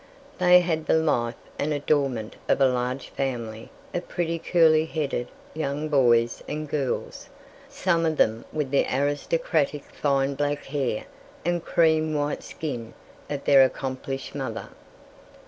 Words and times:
They 0.39 0.61
had 0.61 0.87
the 0.87 0.95
life 0.95 1.35
and 1.59 1.71
adornment 1.71 2.35
of 2.49 2.59
a 2.59 2.65
large 2.65 3.09
family 3.09 3.69
of 3.93 4.07
pretty 4.07 4.39
curly 4.39 4.85
headed 4.87 5.27
young 5.53 5.89
boys 5.89 6.41
and 6.47 6.67
girls, 6.67 7.29
some 7.69 8.03
of 8.07 8.17
them 8.17 8.43
with 8.51 8.71
the 8.71 8.87
aristocratic 8.91 9.83
fine 9.83 10.33
black 10.33 10.63
hair 10.65 11.03
and 11.45 11.63
cream 11.63 12.15
white 12.15 12.41
skin 12.41 12.95
of 13.29 13.45
their 13.45 13.63
accomplished 13.63 14.33
mother. 14.33 14.69